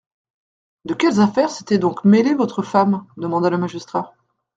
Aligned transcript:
De 0.83 0.95
quelles 0.95 1.19
affaires 1.19 1.51
s'était 1.51 1.77
donc 1.77 2.05
mêlée 2.05 2.33
votre 2.33 2.63
femme? 2.63 3.05
demanda 3.17 3.51
le 3.51 3.59
magistrat. 3.59 4.15